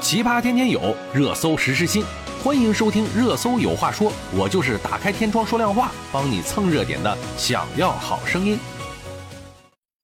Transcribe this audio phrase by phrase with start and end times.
[0.00, 2.02] 奇葩天天有，热搜时时新。
[2.42, 7.18] 欢迎收听《热搜有话说》，我就是打开天窗说亮话，帮你蹭热点的。
[7.36, 8.58] 想要好声音，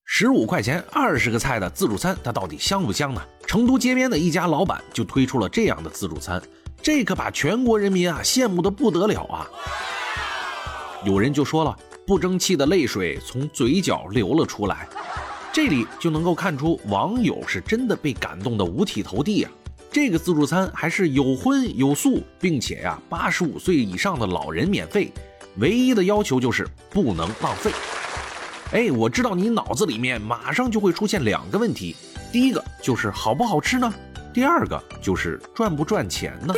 [0.04, 3.22] 十五块钱二十个菜的自助餐，它到底香不香呢？
[3.46, 6.40] 成都街边的一家老板就推出了这样的自助餐，
[6.82, 9.48] 这可把全国人民啊羡慕的不得了啊！
[11.04, 11.74] 有人就说了，
[12.06, 14.86] 不争气的泪水从嘴角流了出来。
[15.54, 19.50] 这里就能够看出网友是真的被感动的五体投地啊！
[19.96, 25.10] 这个自助餐还是有荤有素，并且呀，八十五岁以上的老人免费，
[25.56, 27.72] 唯一的要求就是不能浪费。
[28.72, 31.96] 哎，我知道你脑子里面马上就会出现两个问题，
[32.30, 33.90] 第一个就是好不好吃呢？
[34.34, 36.52] 第二个就是赚不赚钱呢？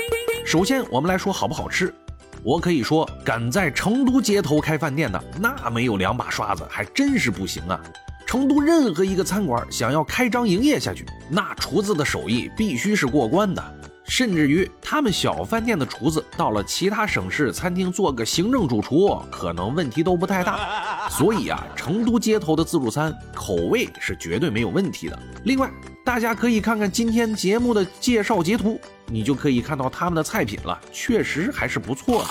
[0.44, 1.94] 首先我们来说好不好吃，
[2.42, 7.80] 我可以说敢在成都街头开饭店的，那没有两把刷子还真是不行啊！
[8.28, 13.74] 成都任何一个餐馆想要开张营业下去，那厨子的手艺必须是过关的。
[14.04, 21.08] 甚至于他们小饭店的厨子到了其他省市餐厅做个行政主厨，可能问题都不太大。
[21.08, 25.18] 所以啊，成都街头的自助餐口味是绝对没有问题的。
[25.44, 25.70] 另外，
[26.04, 32.28] 大家可以看看今天节目的介绍截图，你就可以看到他们的菜品了，确实还是不错的。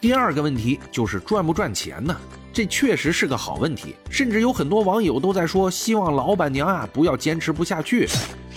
[0.00, 2.16] 第二个问题就是赚不赚钱呢？
[2.56, 8.08] 这确实是个好问题，甚至有很多网友都在说，希望老板娘啊不要坚持不下去。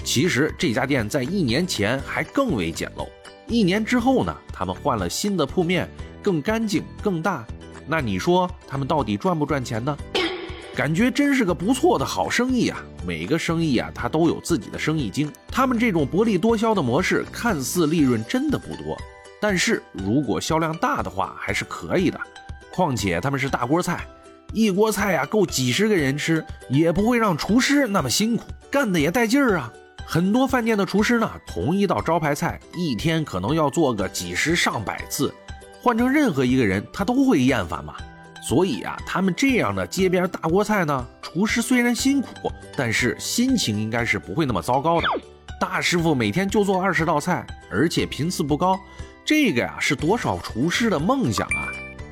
[0.05, 3.05] 其实这家店在一年前还更为简陋，
[3.45, 5.85] 一年之后呢，他们换了新的铺面，
[6.23, 7.45] 更干净、更大。
[7.85, 9.97] 那你说他们到底赚不赚钱呢？
[10.73, 12.81] 感觉真是个不错的好生意啊！
[13.05, 15.29] 每个生意啊，它都有自己的生意经。
[15.49, 18.97] 他们这种薄利多销的模式，看似利润真的不多，
[19.41, 22.17] 但是如果销量大的话，还是可以的。
[22.71, 24.05] 况且他们是大锅菜，
[24.53, 29.71] 一锅菜呀够几十个人吃，也不会让厨师那么辛苦，干的也带劲儿啊。
[30.05, 35.33] 很多饭店的厨师呢，同一道招牌菜一天可能要做个几十上百次，
[35.81, 37.93] 换成任何一个人他都会厌烦嘛。
[38.41, 42.29] 所以啊，他们这样的街边大锅菜呢，厨师虽然辛苦，
[42.75, 45.07] 但是心情应该是不会那么糟糕的。
[45.59, 48.79] 大师傅每天就做二十道菜，而且频次不高，
[49.25, 51.67] 这个呀是多少厨师的梦想啊！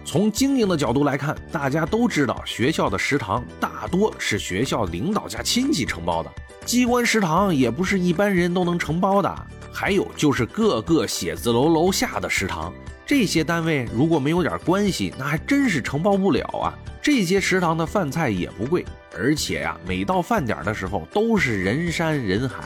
[0.07, 6.31] 从经营的角度来看，大家都知道，学校的食堂大多是学校领导家亲戚承包的，
[6.66, 9.47] 机关食堂也不是一般人都能承包的。
[9.69, 12.73] 还有就是各个写字楼楼下的食堂，
[13.06, 16.73] 这些单位如果没有点关系，那还真是承包不了啊。
[17.01, 22.63] 这些食堂的饭菜也不贵，而且呀，每到饭点的时候都是人山人海，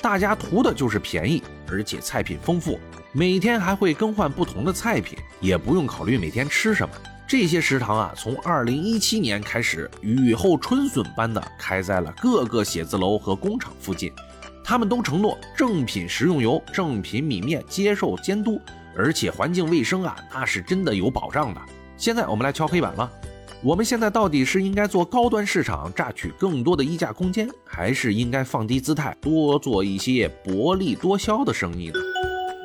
[0.00, 2.78] 大家图的就是便宜，而且菜品丰富。
[3.12, 6.94] 每天还会更换不同的菜品，也不用考虑每天吃什么。
[7.26, 14.12] 这些食堂啊，从二零一七年开始，雨后春笋般的开在了各个写字楼和工厂附近。
[14.62, 18.60] 他们都承诺正品食用油、正品米面接受监督，
[18.96, 21.60] 而且环境卫生啊，那是真的有保障的。
[21.96, 23.10] 现在我们来敲黑板了，
[23.60, 31.98] 我们现在到底是应该做高端市场，榨取更多的溢价空间，还是应该放低姿态，多做一些薄利多销的生意呢？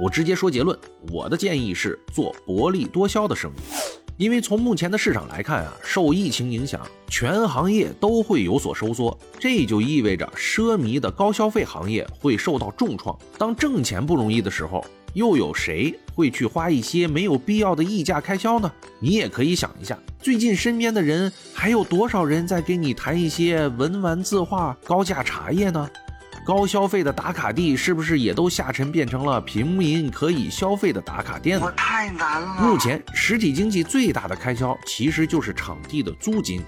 [0.04, 0.78] 我直接说结论，
[1.12, 13.18] 我的建议是做薄利多销的生意，因为从目前的市场来看啊，受疫情影响，全行业都会有所收缩，这就意味着奢靡的高消费行业会受到重创。
[13.40, 18.72] 当挣钱不容易的时候，又有谁会去花一些没有必要的溢价开销呢？
[19.00, 25.90] 你也可以想一下，最近身边的人还有多少人在跟你谈一些文玩字画、高价茶叶呢？
[26.46, 31.70] 高消费的打卡地是不是也都下沉变成了平民可以消费的打卡店呢？
[31.76, 32.62] 太难了。
[32.62, 36.62] 目前实体经济最大的开销其实就是场地的租金。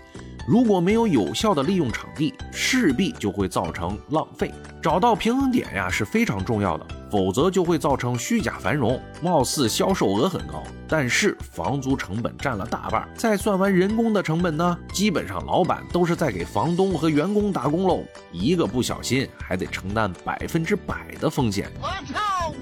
[0.45, 4.53] 如果没有有效的利用场地，势必就会造成浪费。
[4.81, 9.01] 找到平衡点呀是非常重要的，否则就会造成虚假繁荣。
[9.21, 18.03] 貌似销售额很高，但是房租成本占了大半，再算完人工的成本呢，基本上老板都是在给房东和员工打工喽。
[18.31, 21.71] 一个不小心还得承担百分之百的风险。
[21.81, 22.53] 我操！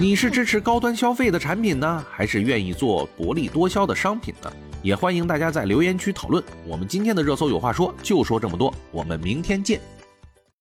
[0.00, 4.52] 你是支持高端消费的产品呢，还是愿意做薄利多销的商品呢？
[4.80, 6.42] 也欢迎大家在留言区讨论。
[6.64, 9.80] 我们今天的热搜有话说，就说这么多，我们明天见。